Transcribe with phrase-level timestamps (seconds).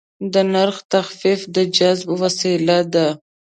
[0.33, 3.07] د نرخ تخفیف د جذب وسیله ده.